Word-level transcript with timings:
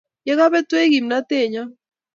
Ye 0.25 0.33
kabetwech 0.39 0.89
kimnatennyo 0.93 1.63